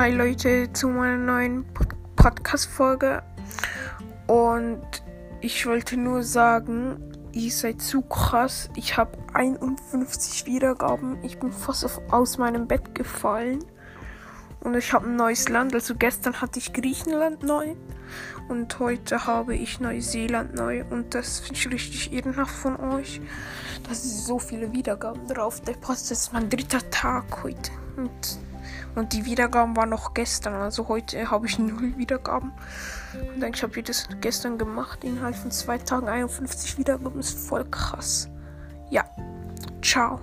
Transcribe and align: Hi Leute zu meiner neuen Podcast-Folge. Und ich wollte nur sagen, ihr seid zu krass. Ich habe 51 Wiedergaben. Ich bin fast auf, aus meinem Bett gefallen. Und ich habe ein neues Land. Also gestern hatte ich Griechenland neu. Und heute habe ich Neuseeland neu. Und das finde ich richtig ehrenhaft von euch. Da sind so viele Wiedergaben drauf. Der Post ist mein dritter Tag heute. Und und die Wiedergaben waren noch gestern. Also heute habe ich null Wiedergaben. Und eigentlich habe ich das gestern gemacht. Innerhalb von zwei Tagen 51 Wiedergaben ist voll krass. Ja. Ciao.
Hi 0.00 0.10
Leute 0.10 0.72
zu 0.72 0.88
meiner 0.88 1.18
neuen 1.18 1.66
Podcast-Folge. 2.16 3.22
Und 4.28 4.80
ich 5.42 5.66
wollte 5.66 5.98
nur 5.98 6.22
sagen, 6.22 7.12
ihr 7.32 7.50
seid 7.50 7.82
zu 7.82 8.00
krass. 8.00 8.70
Ich 8.76 8.96
habe 8.96 9.18
51 9.34 10.46
Wiedergaben. 10.46 11.22
Ich 11.22 11.38
bin 11.38 11.52
fast 11.52 11.84
auf, 11.84 12.00
aus 12.10 12.38
meinem 12.38 12.66
Bett 12.66 12.94
gefallen. 12.94 13.62
Und 14.60 14.74
ich 14.74 14.90
habe 14.94 15.06
ein 15.06 15.16
neues 15.16 15.50
Land. 15.50 15.74
Also 15.74 15.94
gestern 15.94 16.40
hatte 16.40 16.60
ich 16.60 16.72
Griechenland 16.72 17.42
neu. 17.42 17.74
Und 18.48 18.78
heute 18.78 19.26
habe 19.26 19.54
ich 19.54 19.80
Neuseeland 19.80 20.54
neu. 20.54 20.82
Und 20.88 21.14
das 21.14 21.40
finde 21.40 21.56
ich 21.56 21.70
richtig 21.70 22.10
ehrenhaft 22.14 22.54
von 22.54 22.80
euch. 22.80 23.20
Da 23.86 23.92
sind 23.92 24.12
so 24.12 24.38
viele 24.38 24.72
Wiedergaben 24.72 25.26
drauf. 25.26 25.60
Der 25.60 25.74
Post 25.74 26.10
ist 26.10 26.32
mein 26.32 26.48
dritter 26.48 26.90
Tag 26.90 27.42
heute. 27.44 27.70
Und 27.98 28.38
und 28.94 29.12
die 29.12 29.24
Wiedergaben 29.24 29.76
waren 29.76 29.90
noch 29.90 30.14
gestern. 30.14 30.54
Also 30.54 30.88
heute 30.88 31.30
habe 31.30 31.46
ich 31.46 31.58
null 31.58 31.96
Wiedergaben. 31.96 32.52
Und 33.34 33.42
eigentlich 33.42 33.62
habe 33.62 33.78
ich 33.78 33.84
das 33.84 34.08
gestern 34.20 34.58
gemacht. 34.58 35.04
Innerhalb 35.04 35.36
von 35.36 35.50
zwei 35.50 35.78
Tagen 35.78 36.08
51 36.08 36.78
Wiedergaben 36.78 37.20
ist 37.20 37.38
voll 37.48 37.64
krass. 37.70 38.28
Ja. 38.90 39.04
Ciao. 39.82 40.20